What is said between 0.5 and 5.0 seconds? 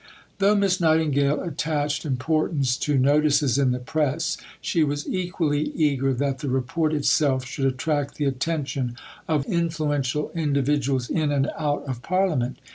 Miss Nightingale attached importance to notices in the press, she